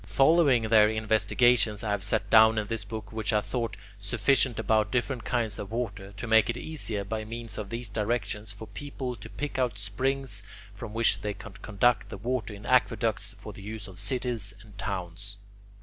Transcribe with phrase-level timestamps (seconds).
[0.07, 4.91] Following their investigations, I have set down in this book what I thought sufficient about
[4.91, 9.15] different kinds of water, to make it easier, by means of these directions, for people
[9.17, 10.41] to pick out springs
[10.73, 14.75] from which they can conduct the water in aqueducts for the use of cities and
[14.75, 15.37] towns.